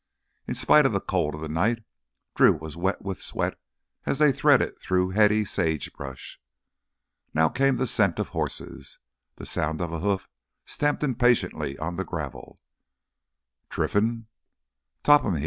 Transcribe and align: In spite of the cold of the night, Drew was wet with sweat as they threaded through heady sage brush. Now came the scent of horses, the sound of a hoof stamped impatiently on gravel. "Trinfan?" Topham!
In 0.47 0.55
spite 0.55 0.87
of 0.87 0.93
the 0.93 0.99
cold 0.99 1.35
of 1.35 1.41
the 1.41 1.47
night, 1.47 1.83
Drew 2.33 2.53
was 2.53 2.75
wet 2.75 3.03
with 3.03 3.21
sweat 3.21 3.59
as 4.07 4.17
they 4.17 4.31
threaded 4.31 4.79
through 4.81 5.11
heady 5.11 5.45
sage 5.45 5.93
brush. 5.93 6.39
Now 7.35 7.49
came 7.49 7.75
the 7.75 7.85
scent 7.85 8.17
of 8.17 8.29
horses, 8.29 8.97
the 9.35 9.45
sound 9.45 9.79
of 9.79 9.93
a 9.93 9.99
hoof 9.99 10.27
stamped 10.65 11.03
impatiently 11.03 11.77
on 11.77 11.95
gravel. 11.97 12.59
"Trinfan?" 13.69 14.25
Topham! 15.03 15.35